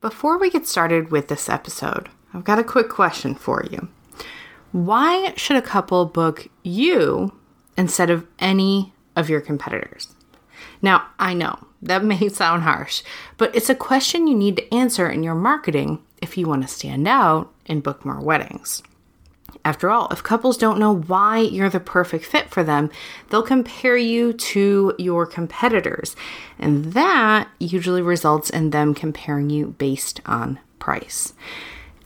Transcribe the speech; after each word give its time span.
Before 0.00 0.38
we 0.38 0.48
get 0.48 0.64
started 0.64 1.10
with 1.10 1.26
this 1.26 1.48
episode, 1.48 2.08
I've 2.32 2.44
got 2.44 2.60
a 2.60 2.64
quick 2.64 2.88
question 2.88 3.34
for 3.34 3.64
you. 3.68 3.88
Why 4.70 5.34
should 5.36 5.56
a 5.56 5.62
couple 5.62 6.04
book 6.04 6.46
you 6.62 7.36
instead 7.76 8.08
of 8.08 8.24
any 8.38 8.92
of 9.16 9.28
your 9.28 9.40
competitors? 9.40 10.14
Now, 10.80 11.08
I 11.18 11.34
know 11.34 11.58
that 11.82 12.04
may 12.04 12.28
sound 12.28 12.62
harsh, 12.62 13.02
but 13.38 13.54
it's 13.56 13.70
a 13.70 13.74
question 13.74 14.28
you 14.28 14.36
need 14.36 14.56
to 14.58 14.72
answer 14.72 15.10
in 15.10 15.24
your 15.24 15.34
marketing 15.34 16.00
if 16.22 16.38
you 16.38 16.46
want 16.46 16.62
to 16.62 16.68
stand 16.68 17.08
out 17.08 17.52
and 17.66 17.82
book 17.82 18.04
more 18.04 18.20
weddings. 18.20 18.84
After 19.64 19.90
all, 19.90 20.08
if 20.10 20.22
couples 20.22 20.56
don't 20.56 20.78
know 20.78 20.94
why 20.94 21.38
you're 21.38 21.70
the 21.70 21.80
perfect 21.80 22.24
fit 22.24 22.50
for 22.50 22.62
them, 22.62 22.90
they'll 23.28 23.42
compare 23.42 23.96
you 23.96 24.32
to 24.32 24.94
your 24.98 25.26
competitors. 25.26 26.16
And 26.58 26.92
that 26.92 27.48
usually 27.58 28.02
results 28.02 28.50
in 28.50 28.70
them 28.70 28.94
comparing 28.94 29.50
you 29.50 29.74
based 29.78 30.20
on 30.26 30.58
price. 30.78 31.34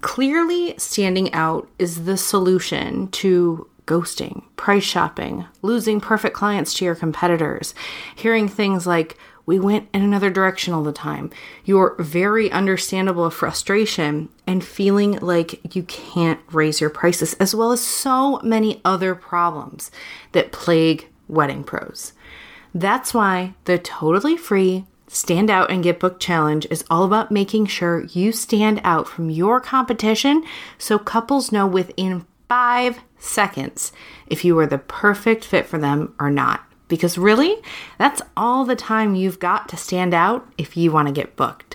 Clearly, 0.00 0.74
standing 0.78 1.33
out 1.33 1.69
is 1.78 2.05
the 2.05 2.16
solution 2.16 3.09
to 3.09 3.69
ghosting, 3.86 4.45
price 4.56 4.84
shopping, 4.84 5.45
losing 5.61 6.00
perfect 6.00 6.34
clients 6.34 6.74
to 6.74 6.84
your 6.84 6.95
competitors, 6.95 7.74
hearing 8.14 8.48
things 8.48 8.86
like, 8.86 9.16
we 9.45 9.59
went 9.59 9.88
in 9.92 10.02
another 10.02 10.30
direction 10.30 10.73
all 10.73 10.82
the 10.82 10.92
time. 10.92 11.30
Your 11.64 11.96
very 11.98 12.50
understandable 12.50 13.28
frustration 13.30 14.28
and 14.46 14.64
feeling 14.64 15.19
like 15.19 15.74
you 15.74 15.83
can't 15.84 16.41
raise 16.52 16.80
your 16.80 16.91
prices, 16.91 17.34
as 17.34 17.55
well 17.55 17.73
as 17.73 17.80
so 17.80 18.41
many 18.42 18.80
other 18.84 19.14
problems 19.14 19.91
that 20.33 20.52
plague 20.52 21.09
wedding 21.28 21.64
pros. 21.64 22.12
That's 22.74 23.12
why 23.12 23.55
the 23.64 23.78
totally 23.78 24.36
free 24.36 24.86
Stand 25.09 25.50
Out 25.50 25.70
and 25.70 25.83
Get 25.83 26.00
Booked 26.00 26.22
Challenge 26.22 26.66
is 26.70 26.84
all 26.88 27.05
about 27.05 27.30
making 27.30 27.66
sure 27.66 28.05
you 28.05 28.33
stand 28.33 28.80
out 28.83 29.06
from 29.06 29.28
your 29.28 29.61
competition 29.61 30.42
so 30.78 30.98
couples 30.98 31.52
know 31.52 31.66
within 31.66 32.25
five 32.48 33.00
seconds 33.19 33.92
if 34.27 34.42
you 34.42 34.59
are 34.59 34.66
the 34.66 34.78
perfect 34.78 35.44
fit 35.44 35.66
for 35.66 35.77
them 35.77 36.14
or 36.19 36.31
not 36.31 36.64
because 36.92 37.16
really, 37.16 37.56
that's 37.96 38.20
all 38.36 38.66
the 38.66 38.76
time 38.76 39.14
you've 39.14 39.38
got 39.38 39.66
to 39.66 39.78
stand 39.78 40.12
out 40.12 40.46
if 40.58 40.76
you 40.76 40.92
want 40.92 41.08
to 41.08 41.12
get 41.12 41.36
booked. 41.36 41.74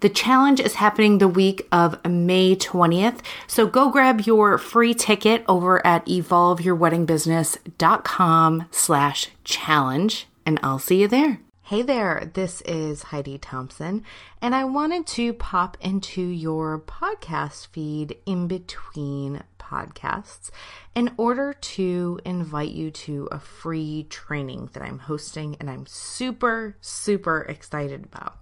The 0.00 0.10
challenge 0.10 0.60
is 0.60 0.74
happening 0.74 1.16
the 1.16 1.26
week 1.26 1.66
of 1.72 2.04
May 2.04 2.54
20th, 2.54 3.20
so 3.46 3.66
go 3.66 3.90
grab 3.90 4.26
your 4.26 4.58
free 4.58 4.92
ticket 4.92 5.42
over 5.48 5.80
at 5.86 6.04
evolveyourweddingbusiness.com 6.04 8.66
slash 8.70 9.28
challenge, 9.42 10.26
and 10.44 10.60
I'll 10.62 10.78
see 10.78 11.00
you 11.00 11.08
there. 11.08 11.40
Hey 11.62 11.80
there, 11.80 12.30
this 12.34 12.60
is 12.66 13.04
Heidi 13.04 13.38
Thompson, 13.38 14.04
and 14.42 14.54
I 14.54 14.66
wanted 14.66 15.06
to 15.06 15.32
pop 15.32 15.78
into 15.80 16.20
your 16.20 16.78
podcast 16.78 17.68
feed 17.68 18.18
in 18.26 18.48
between 18.48 19.44
podcasts 19.68 20.50
in 20.94 21.12
order 21.16 21.52
to 21.52 22.20
invite 22.24 22.70
you 22.70 22.90
to 22.90 23.28
a 23.30 23.38
free 23.38 24.06
training 24.08 24.70
that 24.72 24.82
I'm 24.82 24.98
hosting 24.98 25.56
and 25.60 25.68
I'm 25.70 25.86
super, 25.86 26.76
super 26.80 27.42
excited 27.42 28.04
about. 28.04 28.38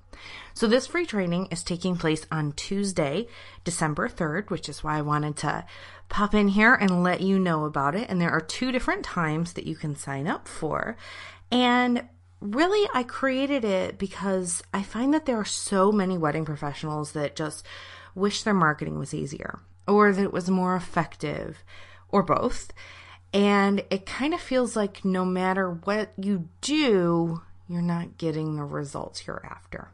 So, 0.54 0.66
this 0.66 0.86
free 0.86 1.06
training 1.06 1.48
is 1.50 1.62
taking 1.62 1.96
place 1.96 2.26
on 2.32 2.52
Tuesday, 2.52 3.28
December 3.64 4.08
3rd, 4.08 4.50
which 4.50 4.68
is 4.68 4.82
why 4.82 4.98
I 4.98 5.02
wanted 5.02 5.36
to 5.38 5.66
pop 6.08 6.34
in 6.34 6.48
here 6.48 6.74
and 6.74 7.02
let 7.02 7.20
you 7.20 7.38
know 7.38 7.64
about 7.64 7.94
it. 7.94 8.08
And 8.08 8.20
there 8.20 8.30
are 8.30 8.40
two 8.40 8.72
different 8.72 9.04
times 9.04 9.52
that 9.52 9.66
you 9.66 9.76
can 9.76 9.96
sign 9.96 10.26
up 10.26 10.48
for. 10.48 10.96
And 11.50 12.08
really, 12.40 12.88
I 12.94 13.02
created 13.02 13.64
it 13.64 13.98
because 13.98 14.62
I 14.72 14.82
find 14.82 15.12
that 15.14 15.26
there 15.26 15.38
are 15.38 15.44
so 15.44 15.92
many 15.92 16.16
wedding 16.16 16.44
professionals 16.44 17.12
that 17.12 17.36
just 17.36 17.66
wish 18.14 18.42
their 18.42 18.54
marketing 18.54 18.98
was 18.98 19.12
easier 19.12 19.60
or 19.86 20.12
that 20.12 20.22
it 20.22 20.32
was 20.32 20.50
more 20.50 20.76
effective 20.76 21.64
or 22.08 22.22
both. 22.22 22.72
And 23.32 23.84
it 23.90 24.06
kind 24.06 24.34
of 24.34 24.40
feels 24.40 24.76
like 24.76 25.04
no 25.04 25.24
matter 25.24 25.70
what 25.70 26.12
you 26.16 26.48
do, 26.60 27.42
you're 27.68 27.82
not 27.82 28.18
getting 28.18 28.56
the 28.56 28.64
results 28.64 29.26
you're 29.26 29.44
after. 29.44 29.88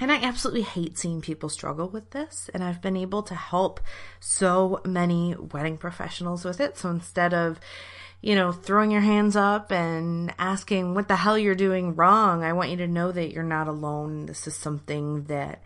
And 0.00 0.10
I 0.10 0.16
absolutely 0.16 0.62
hate 0.62 0.98
seeing 0.98 1.20
people 1.20 1.48
struggle 1.48 1.88
with 1.88 2.10
this. 2.10 2.50
And 2.52 2.64
I've 2.64 2.82
been 2.82 2.96
able 2.96 3.22
to 3.24 3.34
help 3.34 3.80
so 4.18 4.80
many 4.84 5.36
wedding 5.36 5.78
professionals 5.78 6.44
with 6.44 6.60
it. 6.60 6.76
So 6.76 6.90
instead 6.90 7.32
of, 7.32 7.60
you 8.20 8.34
know, 8.34 8.50
throwing 8.50 8.90
your 8.90 9.02
hands 9.02 9.36
up 9.36 9.70
and 9.70 10.34
asking 10.38 10.94
what 10.94 11.06
the 11.06 11.16
hell 11.16 11.38
you're 11.38 11.54
doing 11.54 11.94
wrong, 11.94 12.42
I 12.42 12.54
want 12.54 12.70
you 12.70 12.76
to 12.78 12.88
know 12.88 13.12
that 13.12 13.30
you're 13.30 13.44
not 13.44 13.68
alone. 13.68 14.26
This 14.26 14.48
is 14.48 14.56
something 14.56 15.24
that 15.24 15.62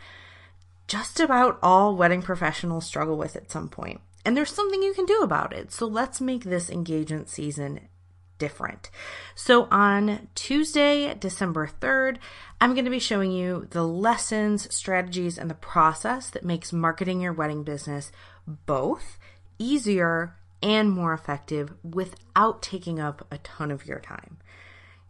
just 0.89 1.21
about 1.21 1.59
all 1.63 1.95
wedding 1.95 2.23
professionals 2.23 2.87
struggle 2.87 3.17
with 3.17 3.37
at 3.37 3.51
some 3.51 3.69
point. 3.69 4.01
And 4.25 4.37
there's 4.37 4.53
something 4.53 4.83
you 4.83 4.95
can 4.95 5.07
do 5.07 5.21
about 5.21 5.53
it. 5.53 5.71
So 5.71 5.87
let's 5.87 6.21
make 6.21 6.45
this 6.45 6.69
engagement 6.69 7.29
season 7.29 7.89
different. 8.39 8.91
So 9.35 9.69
on 9.71 10.29
Tuesday, 10.35 11.15
December 11.15 11.71
3rd, 11.81 12.19
I'm 12.61 12.73
going 12.73 12.85
to 12.85 12.91
be 12.91 12.99
showing 12.99 13.33
you 13.33 13.69
the 13.71 13.85
lessons, 13.85 14.73
strategies, 14.75 15.39
and 15.39 15.51
the 15.51 15.55
process 15.55 16.31
that 16.31 16.45
makes 16.45 16.73
marketing 16.73 17.21
your 17.21 17.33
wedding 17.33 17.63
business 17.63 18.11
both 18.47 19.19
easier 19.59 20.37
and 20.63 20.91
more 20.91 21.13
effective 21.13 21.73
without 21.85 22.63
taking 22.63 22.99
up 22.99 23.27
a 23.31 23.39
ton 23.39 23.71
of 23.71 23.87
your 23.87 24.01
time. 24.01 24.39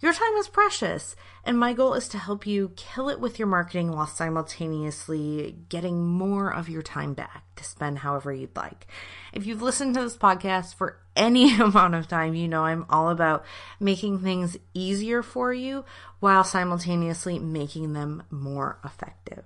Your 0.00 0.12
time 0.12 0.34
is 0.34 0.47
precious, 0.47 1.16
and 1.44 1.59
my 1.59 1.72
goal 1.72 1.94
is 1.94 2.06
to 2.09 2.19
help 2.19 2.47
you 2.47 2.70
kill 2.76 3.09
it 3.09 3.19
with 3.19 3.41
your 3.41 3.48
marketing 3.48 3.91
while 3.91 4.06
simultaneously 4.06 5.56
getting 5.69 6.06
more 6.06 6.54
of 6.54 6.69
your 6.69 6.82
time 6.82 7.14
back 7.14 7.42
to 7.56 7.64
spend 7.64 7.98
however 7.98 8.32
you'd 8.32 8.54
like. 8.54 8.86
If 9.32 9.44
you've 9.44 9.60
listened 9.60 9.94
to 9.94 10.03
this 10.03 10.16
podcast 10.16 10.76
for 10.76 11.00
any 11.16 11.53
amount 11.59 11.97
of 11.97 12.06
time, 12.06 12.36
you 12.36 12.47
know 12.47 12.64
I'm 12.64 12.86
all 12.88 13.10
about 13.10 13.44
making 13.81 14.20
things 14.20 14.56
easier 14.72 15.20
for 15.20 15.53
you 15.53 15.84
while 16.20 16.44
simultaneously 16.44 17.41
making 17.41 17.92
them 17.92 18.22
more 18.30 18.78
effective. 18.84 19.44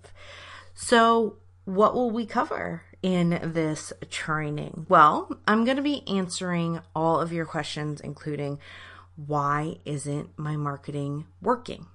So, 0.74 1.36
what 1.64 1.94
will 1.94 2.10
we 2.10 2.26
cover 2.26 2.82
in 3.02 3.52
this 3.54 3.90
training? 4.10 4.84
Well, 4.90 5.30
I'm 5.46 5.64
going 5.64 5.78
to 5.78 5.82
be 5.82 6.06
answering 6.06 6.80
all 6.94 7.20
of 7.20 7.32
your 7.32 7.46
questions, 7.46 8.02
including 8.02 8.58
why 9.16 9.76
isn't 9.84 10.38
my 10.38 10.56
marketing 10.56 11.26
working? 11.40 11.86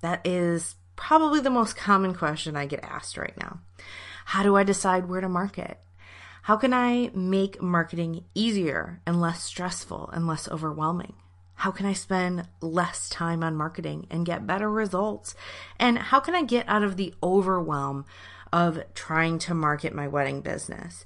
That 0.00 0.26
is 0.26 0.76
probably 0.96 1.40
the 1.40 1.50
most 1.50 1.76
common 1.76 2.14
question 2.14 2.56
I 2.56 2.66
get 2.66 2.84
asked 2.84 3.16
right 3.16 3.36
now. 3.38 3.60
How 4.26 4.42
do 4.42 4.56
I 4.56 4.62
decide 4.62 5.08
where 5.08 5.20
to 5.20 5.28
market? 5.28 5.78
How 6.42 6.56
can 6.56 6.72
I 6.74 7.10
make 7.14 7.62
marketing 7.62 8.24
easier 8.34 9.00
and 9.06 9.20
less 9.20 9.42
stressful 9.42 10.10
and 10.12 10.26
less 10.26 10.48
overwhelming? 10.48 11.14
How 11.54 11.70
can 11.70 11.86
I 11.86 11.92
spend 11.92 12.48
less 12.60 13.08
time 13.08 13.44
on 13.44 13.54
marketing 13.54 14.06
and 14.10 14.26
get 14.26 14.46
better 14.46 14.68
results? 14.68 15.36
And 15.78 15.96
how 15.96 16.18
can 16.18 16.34
I 16.34 16.42
get 16.42 16.68
out 16.68 16.82
of 16.82 16.96
the 16.96 17.14
overwhelm 17.22 18.04
of 18.52 18.82
trying 18.94 19.38
to 19.40 19.54
market 19.54 19.94
my 19.94 20.08
wedding 20.08 20.40
business? 20.40 21.04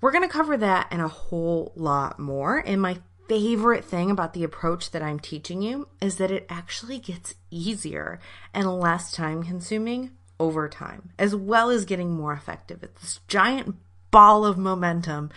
We're 0.00 0.10
going 0.10 0.28
to 0.28 0.32
cover 0.32 0.56
that 0.56 0.88
and 0.90 1.00
a 1.00 1.06
whole 1.06 1.72
lot 1.76 2.18
more 2.18 2.58
in 2.58 2.80
my 2.80 2.98
favorite 3.28 3.84
thing 3.84 4.10
about 4.10 4.34
the 4.34 4.44
approach 4.44 4.90
that 4.90 5.02
I'm 5.02 5.18
teaching 5.20 5.62
you 5.62 5.88
is 6.00 6.16
that 6.16 6.30
it 6.30 6.46
actually 6.48 6.98
gets 6.98 7.34
easier 7.50 8.20
and 8.52 8.78
less 8.78 9.12
time 9.12 9.42
consuming 9.42 10.12
over 10.38 10.68
time, 10.68 11.10
as 11.18 11.34
well 11.34 11.70
as 11.70 11.84
getting 11.84 12.10
more 12.10 12.32
effective. 12.32 12.82
It's 12.82 13.00
this 13.00 13.20
giant 13.28 13.76
ball 14.10 14.44
of 14.44 14.58
momentum 14.58 15.30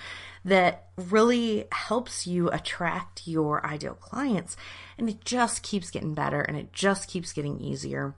that 0.43 0.89
really 0.97 1.65
helps 1.71 2.27
you 2.27 2.49
attract 2.49 3.27
your 3.27 3.65
ideal 3.65 3.95
clients. 3.95 4.55
And 4.97 5.09
it 5.09 5.25
just 5.25 5.63
keeps 5.63 5.89
getting 5.89 6.13
better 6.13 6.41
and 6.41 6.55
it 6.55 6.71
just 6.71 7.09
keeps 7.09 7.33
getting 7.33 7.59
easier. 7.59 8.13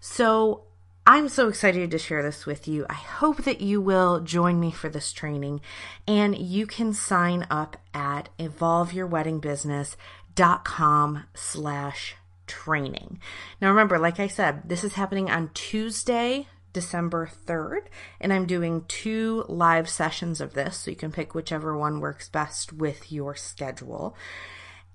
So 0.00 0.62
I'm 1.08 1.28
so 1.28 1.48
excited 1.48 1.92
to 1.92 1.98
share 1.98 2.24
this 2.24 2.46
with 2.46 2.66
you. 2.66 2.84
I 2.90 2.94
hope 2.94 3.44
that 3.44 3.60
you 3.60 3.80
will 3.80 4.18
join 4.18 4.58
me 4.58 4.72
for 4.72 4.88
this 4.88 5.12
training 5.12 5.60
and 6.08 6.36
you 6.36 6.66
can 6.66 6.92
sign 6.92 7.46
up 7.48 7.76
at 7.94 8.28
evolveyourweddingbusiness.com 8.40 11.24
slash 11.32 12.16
training. 12.48 13.20
Now 13.60 13.68
remember, 13.68 14.00
like 14.00 14.18
I 14.18 14.26
said, 14.26 14.68
this 14.68 14.82
is 14.82 14.94
happening 14.94 15.30
on 15.30 15.52
Tuesday, 15.54 16.48
December 16.72 17.30
3rd, 17.46 17.82
and 18.20 18.32
I'm 18.32 18.46
doing 18.46 18.84
two 18.88 19.44
live 19.48 19.88
sessions 19.88 20.40
of 20.40 20.54
this, 20.54 20.78
so 20.78 20.90
you 20.90 20.96
can 20.96 21.12
pick 21.12 21.36
whichever 21.36 21.78
one 21.78 22.00
works 22.00 22.28
best 22.28 22.72
with 22.72 23.12
your 23.12 23.36
schedule. 23.36 24.16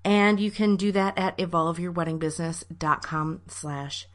And 0.04 0.38
you 0.38 0.50
can 0.50 0.76
do 0.76 0.92
that 0.92 1.16
at 1.16 1.38
evolveyourweddingbusiness.com 1.38 3.40
slash 3.48 4.08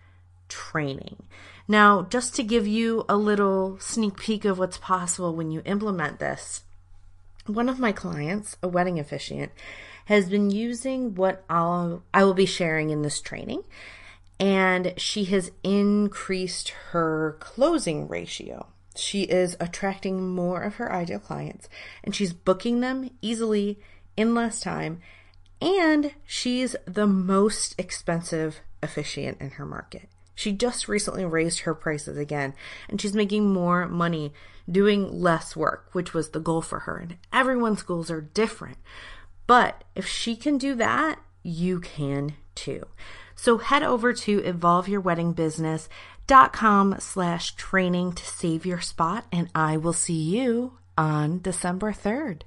training. 0.47 1.23
Now, 1.67 2.03
just 2.03 2.33
to 2.35 2.43
give 2.43 2.65
you 2.65 3.05
a 3.09 3.17
little 3.17 3.77
sneak 3.79 4.17
peek 4.17 4.45
of 4.45 4.57
what's 4.57 4.77
possible 4.77 5.35
when 5.35 5.51
you 5.51 5.61
implement 5.65 6.19
this, 6.19 6.63
one 7.45 7.67
of 7.67 7.79
my 7.79 7.91
clients, 7.91 8.57
a 8.63 8.67
wedding 8.67 8.99
officiant, 8.99 9.51
has 10.05 10.29
been 10.29 10.49
using 10.49 11.15
what 11.15 11.43
I'll, 11.49 12.03
I 12.13 12.23
will 12.23 12.33
be 12.33 12.45
sharing 12.45 12.89
in 12.89 13.01
this 13.01 13.19
training, 13.19 13.63
and 14.39 14.93
she 14.97 15.25
has 15.25 15.51
increased 15.63 16.69
her 16.91 17.35
closing 17.39 18.07
ratio. 18.07 18.67
she 18.95 19.23
is 19.23 19.55
attracting 19.59 20.29
more 20.29 20.61
of 20.61 20.75
her 20.75 20.91
ideal 20.91 21.19
clients 21.19 21.69
and 22.03 22.15
she's 22.15 22.33
booking 22.33 22.79
them 22.81 23.09
easily 23.21 23.79
in 24.15 24.33
less 24.33 24.59
time. 24.59 24.99
And 25.61 26.13
she's 26.25 26.75
the 26.85 27.07
most 27.07 27.75
expensive 27.79 28.61
officiant 28.83 29.39
in 29.41 29.51
her 29.51 29.65
market. 29.65 30.09
She 30.37 30.53
just 30.53 30.87
recently 30.87 31.25
raised 31.25 31.59
her 31.61 31.73
prices 31.73 32.15
again 32.15 32.53
and 32.87 33.01
she's 33.01 33.15
making 33.15 33.51
more 33.51 33.87
money 33.87 34.33
doing 34.69 35.19
less 35.19 35.55
work, 35.55 35.89
which 35.93 36.13
was 36.13 36.29
the 36.29 36.39
goal 36.39 36.61
for 36.61 36.81
her. 36.81 36.97
And 36.97 37.17
everyone's 37.33 37.81
goals 37.81 38.11
are 38.11 38.21
different. 38.21 38.77
But 39.47 39.83
if 39.95 40.07
she 40.07 40.35
can 40.35 40.59
do 40.59 40.75
that, 40.75 41.17
you 41.41 41.79
can 41.79 42.35
too. 42.53 42.85
So 43.35 43.57
head 43.57 43.81
over 43.81 44.13
to 44.13 44.41
evolveyourweddingbusiness.com 44.41 46.95
slash 46.99 47.55
training 47.55 48.13
to 48.13 48.23
save 48.23 48.63
your 48.63 48.81
spot 48.81 49.25
and 49.31 49.49
I 49.55 49.77
will 49.77 49.91
see 49.91 50.21
you 50.21 50.77
on 50.95 51.41
December 51.41 51.91
3rd. 51.91 52.43